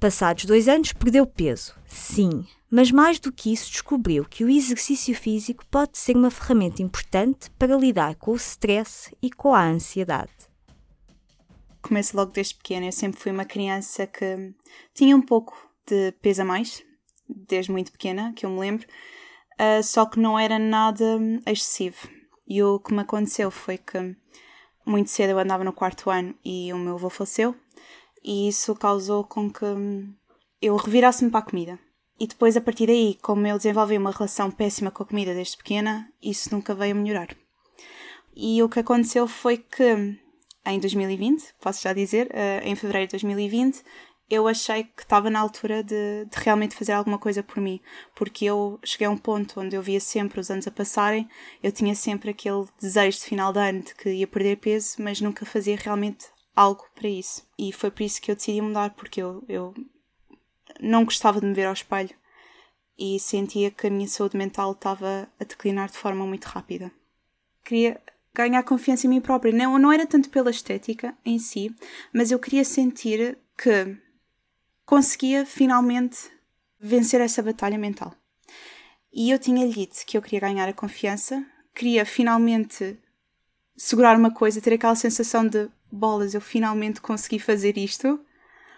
Passados 0.00 0.44
dois 0.44 0.68
anos, 0.68 0.92
perdeu 0.92 1.26
peso, 1.26 1.74
sim, 1.86 2.46
mas 2.70 2.90
mais 2.90 3.18
do 3.18 3.32
que 3.32 3.52
isso, 3.52 3.70
descobriu 3.70 4.24
que 4.24 4.44
o 4.44 4.50
exercício 4.50 5.14
físico 5.14 5.64
pode 5.70 5.96
ser 5.96 6.16
uma 6.16 6.30
ferramenta 6.30 6.82
importante 6.82 7.50
para 7.58 7.76
lidar 7.76 8.16
com 8.16 8.32
o 8.32 8.36
stress 8.36 9.14
e 9.22 9.30
com 9.30 9.54
a 9.54 9.64
ansiedade 9.64 10.30
começo 11.84 12.16
logo 12.16 12.32
desde 12.32 12.54
pequena. 12.54 12.86
Eu 12.86 12.92
sempre 12.92 13.20
fui 13.20 13.30
uma 13.30 13.44
criança 13.44 14.06
que 14.06 14.54
tinha 14.94 15.14
um 15.14 15.22
pouco 15.22 15.54
de 15.86 16.12
peso 16.22 16.42
a 16.42 16.44
mais, 16.44 16.82
desde 17.28 17.70
muito 17.70 17.92
pequena, 17.92 18.32
que 18.34 18.46
eu 18.46 18.50
me 18.50 18.58
lembro, 18.58 18.86
uh, 19.60 19.82
só 19.82 20.06
que 20.06 20.18
não 20.18 20.38
era 20.38 20.58
nada 20.58 21.04
excessivo. 21.46 22.08
E 22.46 22.62
o 22.62 22.78
que 22.78 22.92
me 22.92 23.00
aconteceu 23.00 23.50
foi 23.50 23.78
que 23.78 24.16
muito 24.84 25.10
cedo 25.10 25.30
eu 25.30 25.38
andava 25.38 25.64
no 25.64 25.72
quarto 25.72 26.10
ano 26.10 26.34
e 26.44 26.72
o 26.72 26.78
meu 26.78 26.94
avô 26.94 27.08
faleceu, 27.08 27.54
e 28.22 28.48
isso 28.48 28.74
causou 28.74 29.24
com 29.24 29.50
que 29.50 29.64
eu 30.60 30.76
revirasse-me 30.76 31.30
para 31.30 31.40
a 31.40 31.50
comida. 31.50 31.78
E 32.18 32.26
depois, 32.26 32.56
a 32.56 32.60
partir 32.60 32.86
daí, 32.86 33.18
como 33.20 33.46
eu 33.46 33.56
desenvolvi 33.56 33.98
uma 33.98 34.12
relação 34.12 34.50
péssima 34.50 34.90
com 34.90 35.02
a 35.02 35.06
comida 35.06 35.34
desde 35.34 35.56
pequena, 35.56 36.08
isso 36.22 36.54
nunca 36.54 36.74
veio 36.74 36.92
a 36.92 36.98
melhorar. 36.98 37.28
E 38.36 38.62
o 38.62 38.68
que 38.68 38.80
aconteceu 38.80 39.26
foi 39.26 39.58
que 39.58 40.16
em 40.66 40.78
2020, 40.78 41.54
posso 41.60 41.82
já 41.82 41.92
dizer, 41.92 42.28
uh, 42.28 42.66
em 42.66 42.74
fevereiro 42.74 43.08
de 43.08 43.12
2020, 43.12 43.82
eu 44.28 44.48
achei 44.48 44.84
que 44.84 45.02
estava 45.02 45.28
na 45.28 45.38
altura 45.38 45.82
de, 45.82 46.24
de, 46.24 46.36
realmente 46.38 46.74
fazer 46.74 46.92
alguma 46.92 47.18
coisa 47.18 47.42
por 47.42 47.60
mim, 47.60 47.80
porque 48.14 48.46
eu 48.46 48.78
cheguei 48.84 49.06
a 49.06 49.10
um 49.10 49.18
ponto 49.18 49.60
onde 49.60 49.76
eu 49.76 49.82
via 49.82 50.00
sempre 50.00 50.40
os 50.40 50.50
anos 50.50 50.66
a 50.66 50.70
passarem, 50.70 51.28
eu 51.62 51.70
tinha 51.70 51.94
sempre 51.94 52.30
aquele 52.30 52.64
desejo 52.80 53.18
de 53.18 53.24
final 53.24 53.52
de 53.52 53.58
ano 53.58 53.82
de 53.82 53.94
que 53.94 54.10
ia 54.10 54.26
perder 54.26 54.56
peso, 54.56 54.96
mas 54.98 55.20
nunca 55.20 55.44
fazia 55.44 55.76
realmente 55.76 56.26
algo 56.56 56.84
para 56.94 57.08
isso. 57.08 57.46
E 57.58 57.72
foi 57.72 57.90
por 57.90 58.02
isso 58.02 58.20
que 58.20 58.30
eu 58.30 58.36
decidi 58.36 58.60
mudar, 58.60 58.90
porque 58.90 59.20
eu, 59.20 59.44
eu 59.48 59.74
não 60.80 61.04
gostava 61.04 61.40
de 61.40 61.46
me 61.46 61.54
ver 61.54 61.66
ao 61.66 61.72
espelho 61.72 62.14
e 62.98 63.18
sentia 63.18 63.70
que 63.70 63.86
a 63.86 63.90
minha 63.90 64.08
saúde 64.08 64.36
mental 64.36 64.72
estava 64.72 65.28
a 65.38 65.44
declinar 65.44 65.90
de 65.90 65.98
forma 65.98 66.24
muito 66.26 66.44
rápida. 66.44 66.90
Queria 67.64 68.00
ganhar 68.32 68.62
confiança 68.62 69.06
em 69.06 69.10
mim 69.10 69.20
própria. 69.20 69.52
Não, 69.52 69.78
não 69.78 69.92
era 69.92 70.06
tanto 70.06 70.30
pela 70.30 70.50
estética 70.50 71.16
em 71.24 71.38
si, 71.38 71.74
mas 72.12 72.30
eu 72.30 72.38
queria 72.38 72.64
sentir 72.64 73.38
que 73.56 73.96
conseguia 74.84 75.46
finalmente 75.46 76.30
vencer 76.78 77.20
essa 77.20 77.42
batalha 77.42 77.78
mental. 77.78 78.14
E 79.12 79.30
eu 79.30 79.38
tinha-lhe 79.38 79.72
dito 79.72 80.04
que 80.06 80.16
eu 80.16 80.22
queria 80.22 80.40
ganhar 80.40 80.68
a 80.68 80.72
confiança, 80.72 81.44
queria 81.74 82.04
finalmente 82.04 82.98
segurar 83.76 84.18
uma 84.18 84.32
coisa, 84.32 84.60
ter 84.60 84.74
aquela 84.74 84.94
sensação 84.94 85.46
de 85.46 85.68
bolas, 85.90 86.34
eu 86.34 86.40
finalmente 86.40 87.00
consegui 87.00 87.38
fazer 87.38 87.78
isto. 87.78 88.20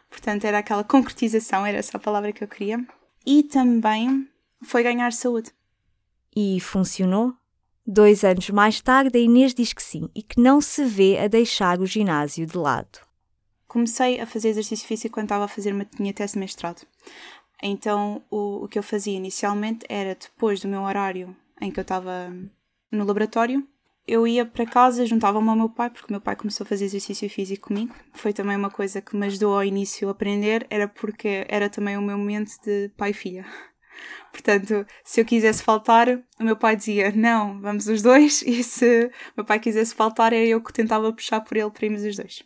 Portanto, 0.09 0.45
era 0.45 0.59
aquela 0.59 0.85
concretização, 0.85 1.67
era 1.67 1.79
essa 1.79 1.97
a 1.97 2.01
palavra 2.01 2.33
que 2.33 2.45
eu 2.45 2.49
queria. 2.49 2.87
E 3.25 3.43
também 3.43 4.29
foi 4.63 4.83
ganhar 4.83 5.13
saúde. 5.13 5.51
E 6.35 6.61
funcionou? 6.61 7.35
Dois 7.87 8.25
anos 8.25 8.51
mais 8.51 8.81
tarde, 8.81 9.17
a 9.17 9.21
Inês 9.21 9.55
diz 9.55 9.73
que 9.73 9.83
sim 9.83 10.11
e 10.15 10.23
que 10.23 10.41
não 10.41 10.61
se 10.61 10.85
vê 10.85 11.19
a 11.19 11.29
deixar 11.29 11.81
o 11.81 11.87
ginásio 11.87 12.45
de 12.45 12.59
lado. 12.59 13.06
Comecei 13.77 14.19
a 14.19 14.27
fazer 14.27 14.49
exercício 14.49 14.89
físico 14.89 15.13
quando 15.13 15.27
estava 15.27 15.45
a 15.45 15.49
fazer 15.49 15.75
uma 15.75 15.87
minha 15.99 16.15
tese 16.15 16.33
de 16.33 16.39
mestrado. 16.39 16.81
Então, 17.63 18.23
o, 18.31 18.65
o 18.65 18.69
que 18.69 18.79
eu 18.79 18.83
fazia 18.83 19.15
inicialmente 19.15 19.85
era 19.87 20.15
depois 20.15 20.61
do 20.61 20.69
meu 20.69 20.81
horário 20.81 21.37
em 21.61 21.71
que 21.71 21.79
eu 21.79 21.83
estava 21.83 22.35
no 22.91 23.05
laboratório, 23.05 23.69
eu 24.09 24.27
ia 24.27 24.47
para 24.47 24.65
casa, 24.65 25.05
juntava-me 25.05 25.47
ao 25.51 25.57
meu 25.57 25.69
pai, 25.69 25.91
porque 25.91 26.11
meu 26.11 26.23
pai 26.23 26.35
começou 26.35 26.65
a 26.65 26.67
fazer 26.67 26.87
exercício 26.87 27.29
físico 27.29 27.69
comigo. 27.69 27.95
Foi 28.15 28.33
também 28.33 28.57
uma 28.57 28.71
coisa 28.71 29.03
que 29.03 29.15
me 29.15 29.27
ajudou 29.27 29.55
ao 29.55 29.63
início 29.63 30.09
a 30.09 30.13
aprender, 30.13 30.67
era 30.71 30.89
porque 30.89 31.45
era 31.47 31.69
também 31.69 31.99
o 31.99 32.03
meu 32.03 32.17
momento 32.17 32.53
de 32.65 32.91
pai 32.97 33.11
e 33.11 33.15
filha. 33.15 33.45
Portanto, 34.33 34.87
se 35.05 35.21
eu 35.21 35.25
quisesse 35.27 35.63
faltar, 35.63 36.09
o 36.41 36.45
meu 36.45 36.57
pai 36.57 36.77
dizia 36.77 37.13
não, 37.13 37.61
vamos 37.61 37.89
os 37.89 38.01
dois, 38.01 38.41
e 38.47 38.65
se 38.65 39.11
meu 39.37 39.45
pai 39.45 39.61
quisesse 39.61 39.95
faltar, 39.95 40.33
era 40.33 40.47
eu 40.47 40.63
que 40.63 40.73
tentava 40.73 41.13
puxar 41.13 41.43
por 41.43 41.59
ele 41.59 41.71
para 41.71 41.85
irmos 41.85 42.03
os 42.03 42.17
dois. 42.17 42.43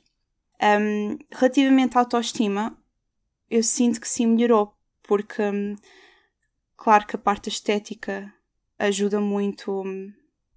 Um, 0.63 1.19
relativamente 1.31 1.97
à 1.97 2.01
autoestima, 2.01 2.77
eu 3.51 3.63
sinto 3.63 4.01
que 4.01 4.09
sim 4.09 4.27
melhorou, 4.27 4.75
porque, 5.03 5.43
um, 5.43 5.75
claro 6.77 7.07
que 7.07 7.17
a 7.17 7.19
parte 7.19 7.49
estética 7.49 8.33
ajuda 8.79 9.21
muito 9.21 9.83
um, 9.83 10.13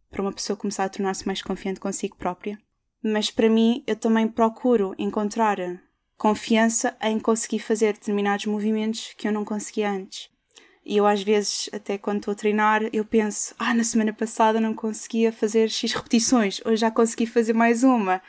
para 0.10 0.22
uma 0.22 0.34
pessoa 0.34 0.58
começar 0.58 0.84
a 0.84 0.90
tornar-se 0.90 1.26
mais 1.26 1.42
confiante 1.42 1.80
consigo 1.80 2.18
própria, 2.18 2.60
mas 3.02 3.32
para 3.32 3.50
mim 3.50 3.84
eu 3.88 3.96
também 3.96 4.28
procuro 4.28 4.94
encontrar 4.98 5.58
confiança 6.18 6.96
em 7.02 7.20
conseguir 7.20 7.60
fazer 7.60 7.94
determinados 7.94 8.46
movimentos 8.46 9.14
que 9.18 9.28
eu 9.28 9.32
não 9.32 9.44
conseguia 9.44 9.90
antes. 9.90 10.30
E 10.86 10.98
eu 10.98 11.08
às 11.08 11.24
vezes, 11.24 11.70
até 11.72 11.98
quando 11.98 12.18
estou 12.18 12.34
a 12.34 12.36
treinar, 12.36 12.82
eu 12.92 13.06
penso, 13.06 13.56
ah, 13.58 13.74
na 13.74 13.84
semana 13.84 14.14
passada 14.14 14.60
não 14.60 14.74
conseguia 14.74 15.32
fazer 15.32 15.70
X 15.70 15.94
repetições, 15.94 16.62
hoje 16.66 16.78
já 16.78 16.92
consegui 16.92 17.26
fazer 17.26 17.54
mais 17.54 17.84
uma. 17.84 18.22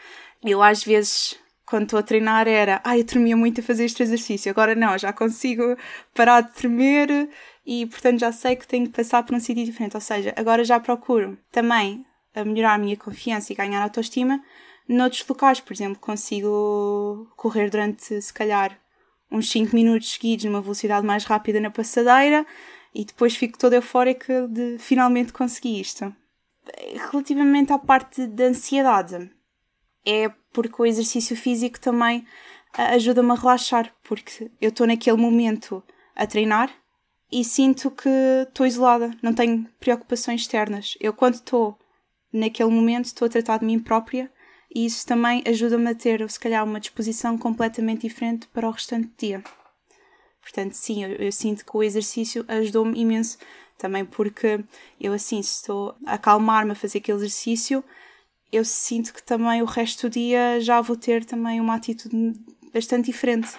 Eu 0.43 0.63
às 0.63 0.85
vezes, 0.85 1.37
quando 1.67 1.85
estou 1.85 1.99
a 1.99 2.03
treinar, 2.03 2.47
era, 2.47 2.81
ah, 2.85 2.97
eu 2.97 3.05
tremia 3.05 3.37
muito 3.37 3.61
a 3.61 3.65
fazer 3.65 3.85
este 3.85 4.03
exercício, 4.03 4.51
agora 4.51 4.75
não, 4.75 4.97
já 4.99 5.13
consigo 5.13 5.77
parar 6.15 6.43
de 6.43 6.53
tremer 6.53 7.29
e, 7.67 7.87
portanto, 7.87 8.21
já 8.21 8.33
sei 8.33 8.57
que 8.57 8.67
tenho 8.67 8.87
que 8.87 8.93
passar 8.93 9.23
por 9.23 9.35
um 9.35 9.41
sítio 9.41 9.65
diferente. 9.65 9.95
Ou 9.97 10.01
seja, 10.01 10.35
agora 10.37 10.65
já 10.65 10.79
procuro 10.79 11.39
também 11.51 12.05
a 12.35 12.45
melhorar 12.45 12.75
a 12.75 12.79
minha 12.79 12.97
confiança 12.97 13.53
e 13.53 13.57
ganhar 13.57 13.83
autoestima 13.83 14.43
noutros 14.89 15.27
locais. 15.27 15.61
Por 15.61 15.73
exemplo, 15.73 15.99
consigo 15.99 17.31
correr 17.37 17.71
durante, 17.71 18.21
se 18.21 18.33
calhar, 18.33 18.79
uns 19.31 19.51
5 19.51 19.75
minutos 19.75 20.13
seguidos 20.13 20.45
numa 20.45 20.61
velocidade 20.61 21.07
mais 21.07 21.25
rápida 21.25 21.61
na 21.61 21.71
passadeira 21.71 22.47
e 22.95 23.05
depois 23.05 23.35
fico 23.35 23.59
toda 23.59 23.77
eufórica 23.77 24.47
de 24.49 24.77
finalmente 24.79 25.33
conseguir 25.33 25.81
isto. 25.81 26.15
Relativamente 27.11 27.73
à 27.73 27.79
parte 27.79 28.27
da 28.27 28.45
ansiedade, 28.45 29.31
é 30.07 30.29
porque 30.53 30.81
o 30.81 30.87
exercício 30.87 31.37
físico 31.37 31.81
também 31.81 32.27
ajuda-me 32.73 33.31
a 33.31 33.35
relaxar, 33.35 33.95
porque 34.03 34.51
eu 34.61 34.71
estou 34.71 34.87
naquele 34.87 35.17
momento 35.17 35.83
a 36.15 36.27
treinar 36.27 36.71
e 37.31 37.45
sinto 37.45 37.91
que 37.91 38.09
estou 38.47 38.67
isolada, 38.67 39.11
não 39.23 39.33
tenho 39.33 39.67
preocupações 39.81 40.43
externas. 40.43 40.97
Eu, 41.01 41.13
quando 41.13 41.35
estou 41.35 41.79
naquele 42.33 42.71
momento, 42.71 43.07
estou 43.07 43.27
a 43.27 43.29
tratar 43.29 43.59
de 43.59 43.67
mim 43.67 43.79
própria 43.79 44.31
e 44.75 44.85
isso 44.87 45.07
também 45.07 45.43
ajuda-me 45.47 45.91
a 45.91 45.95
ter, 45.95 46.29
se 46.29 46.39
calhar, 46.39 46.65
uma 46.65 46.81
disposição 46.81 47.39
completamente 47.39 48.03
diferente 48.03 48.49
para 48.49 48.69
o 48.69 48.73
restante 48.73 49.11
dia. 49.17 49.43
Portanto, 50.43 50.73
sim, 50.73 51.05
eu, 51.05 51.11
eu 51.13 51.33
sinto 51.33 51.65
que 51.65 51.77
o 51.77 51.83
exercício 51.83 52.45
ajudou-me 52.49 53.01
imenso 53.01 53.39
também 53.79 54.05
porque 54.05 54.63
eu, 55.01 55.13
assim, 55.13 55.39
estou 55.39 55.95
a 56.05 56.15
acalmar-me 56.15 56.73
a 56.73 56.75
fazer 56.75 56.99
aquele 56.99 57.19
exercício, 57.19 57.83
eu 58.55 58.65
sinto 58.65 59.13
que 59.13 59.23
também 59.23 59.63
o 59.63 59.67
resto 59.67 60.09
do 60.09 60.13
dia 60.13 60.61
já 60.61 60.81
vou 60.81 60.97
ter 60.97 61.25
também 61.25 61.61
uma 61.61 61.75
atitude 61.75 62.35
bastante 62.73 63.07
diferente. 63.07 63.51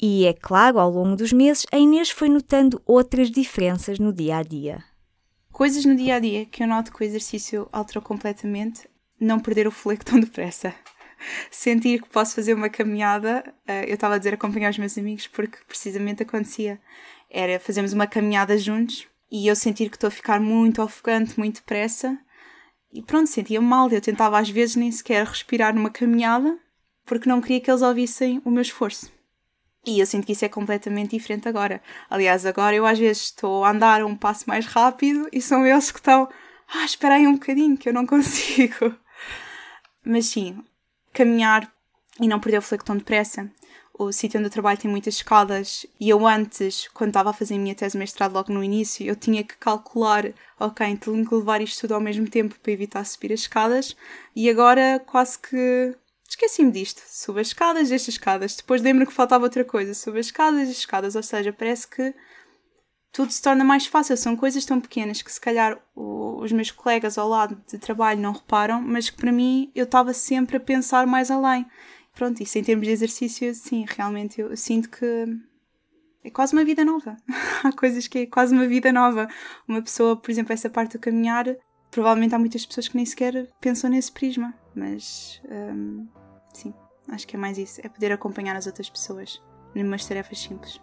E 0.00 0.26
é 0.26 0.32
claro, 0.32 0.78
ao 0.78 0.90
longo 0.90 1.16
dos 1.16 1.32
meses, 1.32 1.66
a 1.72 1.78
Inês 1.78 2.10
foi 2.10 2.28
notando 2.28 2.82
outras 2.84 3.30
diferenças 3.30 3.98
no 3.98 4.12
dia 4.12 4.38
a 4.38 4.42
dia. 4.42 4.84
Coisas 5.50 5.84
no 5.84 5.94
dia 5.94 6.16
a 6.16 6.18
dia 6.18 6.46
que 6.46 6.62
eu 6.62 6.66
noto 6.66 6.92
que 6.92 7.02
o 7.02 7.04
exercício 7.04 7.68
alterou 7.72 8.02
completamente 8.02 8.88
não 9.20 9.38
perder 9.38 9.66
o 9.66 9.70
fôlego 9.70 10.04
tão 10.04 10.18
depressa. 10.18 10.74
Sentir 11.50 12.02
que 12.02 12.08
posso 12.08 12.34
fazer 12.34 12.54
uma 12.54 12.68
caminhada, 12.68 13.44
eh, 13.66 13.88
eu 13.88 13.94
estava 13.94 14.16
a 14.16 14.18
dizer 14.18 14.34
acompanhar 14.34 14.70
os 14.70 14.78
meus 14.78 14.98
amigos 14.98 15.26
porque 15.28 15.58
precisamente 15.66 16.22
acontecia. 16.22 16.80
Era 17.30 17.58
fazermos 17.60 17.92
uma 17.92 18.06
caminhada 18.06 18.58
juntos 18.58 19.06
e 19.30 19.46
eu 19.46 19.56
sentir 19.56 19.88
que 19.88 19.96
estou 19.96 20.08
a 20.08 20.10
ficar 20.10 20.40
muito 20.40 20.82
ofegante, 20.82 21.38
muito 21.38 21.56
depressa. 21.56 22.18
E 22.94 23.02
pronto, 23.02 23.28
sentia 23.28 23.60
mal. 23.60 23.90
Eu 23.90 24.00
tentava 24.00 24.38
às 24.38 24.48
vezes 24.48 24.76
nem 24.76 24.90
sequer 24.92 25.26
respirar 25.26 25.74
numa 25.74 25.90
caminhada 25.90 26.56
porque 27.04 27.28
não 27.28 27.40
queria 27.40 27.60
que 27.60 27.68
eles 27.68 27.82
ouvissem 27.82 28.40
o 28.44 28.50
meu 28.50 28.62
esforço. 28.62 29.12
E 29.84 29.98
eu 29.98 30.06
sinto 30.06 30.24
que 30.24 30.32
isso 30.32 30.44
é 30.44 30.48
completamente 30.48 31.10
diferente 31.10 31.48
agora. 31.48 31.82
Aliás, 32.08 32.46
agora 32.46 32.74
eu 32.74 32.86
às 32.86 32.98
vezes 32.98 33.24
estou 33.24 33.64
a 33.64 33.70
andar 33.70 34.02
um 34.04 34.16
passo 34.16 34.48
mais 34.48 34.64
rápido 34.64 35.28
e 35.32 35.42
são 35.42 35.66
eles 35.66 35.90
que 35.90 35.98
estão. 35.98 36.28
Ah, 36.72 36.84
espera 36.84 37.16
aí 37.16 37.26
um 37.26 37.34
bocadinho 37.34 37.76
que 37.76 37.88
eu 37.88 37.92
não 37.92 38.06
consigo. 38.06 38.94
Mas 40.04 40.26
sim, 40.26 40.64
caminhar 41.12 41.70
e 42.20 42.28
não 42.28 42.40
perder 42.40 42.58
o 42.58 42.62
fleco 42.62 42.84
tão 42.84 42.96
depressa. 42.96 43.50
O 43.96 44.10
sítio 44.10 44.38
onde 44.38 44.48
eu 44.48 44.52
trabalho 44.52 44.78
tem 44.78 44.90
muitas 44.90 45.14
escadas 45.14 45.86
e 46.00 46.08
eu 46.08 46.26
antes, 46.26 46.88
quando 46.88 47.10
estava 47.10 47.30
a 47.30 47.32
fazer 47.32 47.54
a 47.54 47.58
minha 47.58 47.76
tese 47.76 47.92
de 47.92 47.98
mestrado 47.98 48.32
logo 48.32 48.52
no 48.52 48.62
início, 48.62 49.06
eu 49.06 49.14
tinha 49.14 49.44
que 49.44 49.56
calcular, 49.56 50.24
ok, 50.58 50.96
tenho 50.96 51.24
que 51.24 51.34
levar 51.34 51.60
isto 51.60 51.82
tudo 51.82 51.94
ao 51.94 52.00
mesmo 52.00 52.28
tempo 52.28 52.58
para 52.60 52.72
evitar 52.72 53.04
subir 53.04 53.32
as 53.32 53.40
escadas 53.40 53.96
e 54.34 54.50
agora 54.50 55.00
quase 55.06 55.38
que 55.38 55.94
esqueci-me 56.28 56.72
disto. 56.72 57.02
Subo 57.06 57.38
as 57.38 57.48
escadas, 57.48 57.88
deixo 57.88 58.10
as 58.10 58.14
escadas. 58.14 58.56
Depois 58.56 58.82
lembro 58.82 59.06
que 59.06 59.12
faltava 59.12 59.44
outra 59.44 59.64
coisa. 59.64 59.94
Subo 59.94 60.18
as 60.18 60.26
escadas, 60.26 60.68
as 60.68 60.76
escadas. 60.76 61.14
Ou 61.14 61.22
seja, 61.22 61.52
parece 61.52 61.86
que 61.86 62.14
tudo 63.12 63.30
se 63.30 63.40
torna 63.40 63.64
mais 63.64 63.86
fácil. 63.86 64.16
São 64.16 64.36
coisas 64.36 64.64
tão 64.64 64.80
pequenas 64.80 65.22
que 65.22 65.32
se 65.32 65.40
calhar 65.40 65.78
os 65.94 66.52
meus 66.52 66.70
colegas 66.70 67.16
ao 67.16 67.28
lado 67.28 67.62
de 67.68 67.78
trabalho 67.78 68.20
não 68.20 68.32
reparam, 68.32 68.82
mas 68.82 69.08
que 69.08 69.16
para 69.16 69.32
mim 69.32 69.70
eu 69.74 69.84
estava 69.84 70.12
sempre 70.12 70.56
a 70.56 70.60
pensar 70.60 71.06
mais 71.06 71.30
além. 71.30 71.64
Pronto, 72.14 72.42
isso 72.42 72.56
em 72.56 72.62
termos 72.62 72.86
de 72.86 72.92
exercício, 72.92 73.52
sim, 73.54 73.84
realmente 73.88 74.40
eu, 74.40 74.56
sinto 74.56 74.88
que 74.88 75.26
é 76.22 76.30
quase 76.30 76.52
uma 76.52 76.64
vida 76.64 76.84
nova. 76.84 77.16
há 77.64 77.72
coisas 77.72 78.06
que 78.06 78.20
é 78.20 78.26
quase 78.26 78.54
uma 78.54 78.66
vida 78.66 78.92
nova. 78.92 79.28
Uma 79.66 79.82
pessoa, 79.82 80.16
por 80.16 80.30
exemplo, 80.30 80.52
essa 80.52 80.70
parte 80.70 80.96
do 80.96 81.00
caminhar, 81.00 81.46
provavelmente 81.90 82.34
há 82.34 82.38
muitas 82.38 82.64
pessoas 82.64 82.88
que 82.88 82.96
nem 82.96 83.04
sequer 83.04 83.48
pensam 83.60 83.90
nesse 83.90 84.12
prisma, 84.12 84.54
mas 84.74 85.42
hum, 85.50 86.06
sim, 86.52 86.72
acho 87.08 87.26
que 87.26 87.36
é 87.36 87.38
mais 87.38 87.58
isso, 87.58 87.80
é 87.84 87.88
poder 87.88 88.12
acompanhar 88.12 88.56
as 88.56 88.66
outras 88.66 88.88
pessoas 88.88 89.42
numas 89.74 90.06
tarefas 90.06 90.38
simples. 90.38 90.80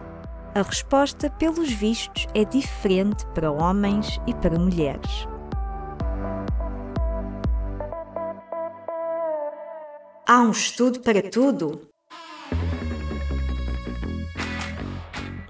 A 0.55 0.63
resposta, 0.63 1.31
pelos 1.31 1.71
vistos, 1.71 2.27
é 2.35 2.45
diferente 2.45 3.25
para 3.35 3.51
homens 3.51 4.21
e 4.27 4.35
para 4.35 4.59
mulheres. 4.59 5.29
Há 10.31 10.43
um 10.43 10.51
estudo 10.51 11.01
para 11.01 11.23
tudo? 11.23 11.89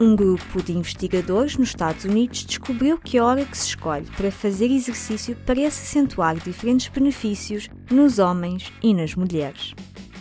Um 0.01 0.15
grupo 0.15 0.63
de 0.63 0.71
investigadores 0.71 1.57
nos 1.57 1.71
Estados 1.71 2.05
Unidos 2.05 2.45
descobriu 2.45 2.97
que 2.97 3.19
a 3.19 3.25
hora 3.25 3.45
que 3.45 3.59
se 3.59 3.71
escolhe 3.71 4.07
para 4.17 4.31
fazer 4.31 4.71
exercício 4.71 5.37
parece 5.45 5.83
acentuar 5.83 6.37
diferentes 6.37 6.87
benefícios 6.87 7.69
nos 7.91 8.21
homens 8.21 8.73
e 8.81 8.95
nas 8.95 9.17
mulheres. 9.17 9.75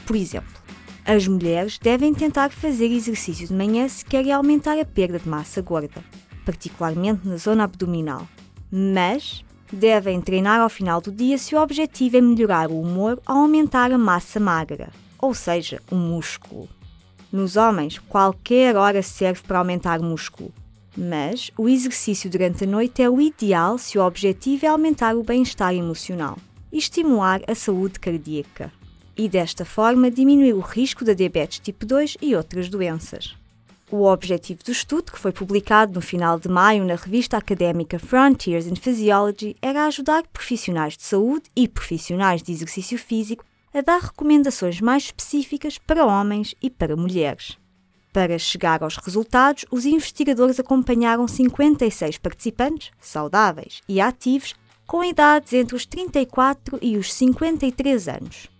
Por 0.07 0.15
exemplo, 0.15 0.59
as 1.05 1.27
mulheres 1.27 1.77
devem 1.77 2.11
tentar 2.11 2.49
fazer 2.49 2.91
exercício 2.91 3.47
de 3.47 3.53
manhã 3.53 3.87
se 3.87 4.03
querem 4.03 4.31
aumentar 4.31 4.79
a 4.79 4.85
perda 4.85 5.19
de 5.19 5.29
massa 5.29 5.61
gorda, 5.61 6.03
particularmente 6.43 7.27
na 7.27 7.37
zona 7.37 7.65
abdominal. 7.65 8.27
Mas 8.71 9.45
devem 9.75 10.21
treinar 10.21 10.61
ao 10.61 10.69
final 10.69 11.01
do 11.01 11.11
dia 11.11 11.37
se 11.37 11.55
o 11.55 11.61
objetivo 11.61 12.17
é 12.17 12.21
melhorar 12.21 12.69
o 12.69 12.81
humor 12.81 13.21
ou 13.27 13.35
aumentar 13.35 13.91
a 13.91 13.97
massa 13.97 14.39
magra, 14.39 14.89
ou 15.19 15.33
seja, 15.33 15.81
o 15.91 15.95
músculo. 15.95 16.69
Nos 17.31 17.55
homens, 17.55 17.99
qualquer 17.99 18.75
hora 18.75 19.01
serve 19.03 19.41
para 19.43 19.59
aumentar 19.59 19.99
músculo, 19.99 20.53
mas 20.97 21.51
o 21.57 21.67
exercício 21.67 22.29
durante 22.29 22.63
a 22.63 22.67
noite 22.67 23.01
é 23.01 23.09
o 23.09 23.21
ideal 23.21 23.77
se 23.77 23.97
o 23.97 24.05
objetivo 24.05 24.65
é 24.65 24.69
aumentar 24.69 25.15
o 25.15 25.23
bem-estar 25.23 25.73
emocional. 25.73 26.37
e 26.71 26.77
estimular 26.77 27.41
a 27.47 27.55
saúde 27.55 27.99
cardíaca. 27.99 28.71
E 29.15 29.29
desta 29.29 29.65
forma 29.65 30.11
diminuir 30.11 30.53
o 30.53 30.59
risco 30.59 31.03
da 31.03 31.13
diabetes 31.13 31.59
tipo 31.59 31.85
2 31.85 32.17
e 32.21 32.35
outras 32.35 32.69
doenças. 32.69 33.35
O 33.89 34.03
objetivo 34.03 34.61
do 34.65 34.71
estudo, 34.71 35.13
que 35.13 35.19
foi 35.19 35.31
publicado 35.31 35.93
no 35.93 36.01
final 36.01 36.37
de 36.37 36.49
maio 36.49 36.83
na 36.83 36.95
revista 36.95 37.37
académica 37.37 37.97
Frontiers 37.97 38.67
in 38.67 38.75
Physiology, 38.75 39.55
era 39.61 39.85
ajudar 39.85 40.27
profissionais 40.27 40.97
de 40.97 41.03
saúde 41.03 41.49
e 41.55 41.69
profissionais 41.69 42.43
de 42.43 42.51
exercício 42.51 42.97
físico 42.97 43.45
a 43.73 43.79
dar 43.79 44.01
recomendações 44.01 44.81
mais 44.81 45.03
específicas 45.03 45.77
para 45.77 46.05
homens 46.05 46.53
e 46.61 46.69
para 46.69 46.97
mulheres. 46.97 47.57
Para 48.11 48.37
chegar 48.37 48.83
aos 48.83 48.97
resultados, 48.97 49.65
os 49.71 49.85
investigadores 49.85 50.59
acompanharam 50.59 51.25
56 51.25 52.17
participantes, 52.17 52.91
saudáveis 52.99 53.81
e 53.87 54.01
ativos, 54.01 54.53
com 54.85 55.01
idades 55.01 55.53
entre 55.53 55.77
os 55.77 55.85
34 55.85 56.77
e 56.81 56.97
os 56.97 57.13
53 57.13 58.09
anos. 58.09 58.56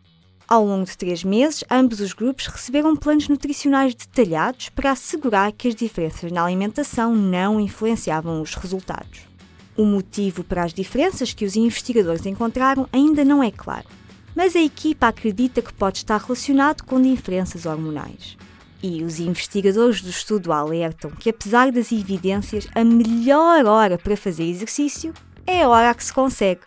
Ao 0.49 0.65
longo 0.65 0.85
de 0.85 0.97
três 0.97 1.25
meses, 1.25 1.61
ambos 1.69 1.99
os 1.99 2.13
grupos 2.13 2.47
receberam 2.47 2.95
planos 2.95 3.27
nutricionais 3.27 3.93
detalhados 3.93 4.69
para 4.69 4.91
assegurar 4.91 5.51
que 5.51 5.67
as 5.67 5.75
diferenças 5.75 6.31
na 6.31 6.45
alimentação 6.45 7.13
não 7.13 7.59
influenciavam 7.59 8.41
os 8.41 8.55
resultados. 8.55 9.27
O 9.75 9.83
motivo 9.83 10.45
para 10.45 10.63
as 10.63 10.73
diferenças 10.73 11.33
que 11.33 11.43
os 11.43 11.57
investigadores 11.57 12.25
encontraram 12.25 12.87
ainda 12.93 13.25
não 13.25 13.43
é 13.43 13.51
claro, 13.51 13.89
mas 14.33 14.55
a 14.55 14.61
equipa 14.61 15.09
acredita 15.09 15.61
que 15.61 15.73
pode 15.73 15.97
estar 15.97 16.17
relacionado 16.17 16.83
com 16.83 17.01
diferenças 17.01 17.65
hormonais. 17.65 18.37
E 18.81 19.03
os 19.03 19.19
investigadores 19.19 20.01
do 20.01 20.09
estudo 20.09 20.53
alertam 20.53 21.11
que, 21.11 21.29
apesar 21.29 21.73
das 21.73 21.91
evidências, 21.91 22.69
a 22.73 22.85
melhor 22.85 23.65
hora 23.65 23.97
para 23.97 24.15
fazer 24.15 24.45
exercício 24.45 25.13
é 25.45 25.63
a 25.63 25.69
hora 25.69 25.93
que 25.93 26.05
se 26.05 26.13
consegue 26.13 26.61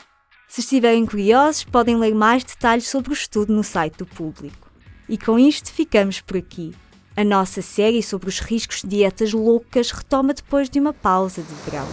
se 0.51 0.61
estiverem 0.63 1.07
curiosos, 1.07 1.63
podem 1.63 1.95
ler 1.95 2.13
mais 2.13 2.43
detalhes 2.43 2.89
sobre 2.89 3.11
o 3.11 3.13
estudo 3.13 3.55
no 3.55 3.63
site 3.63 3.99
do 3.99 4.05
público. 4.05 4.69
E 5.09 5.17
com 5.17 5.39
isto 5.39 5.73
ficamos 5.73 6.21
por 6.21 6.39
aqui. 6.39 6.75
A 7.17 7.23
nossa 7.23 7.63
série 7.63 8.03
sobre 8.03 8.29
os 8.29 8.41
riscos 8.41 8.83
de 8.83 8.89
dietas 8.89 9.33
loucas 9.33 9.93
retoma 9.93 10.35
depois 10.35 10.69
de 10.69 10.81
uma 10.81 10.93
pausa 10.93 11.41
de 11.41 11.55
verão. 11.65 11.87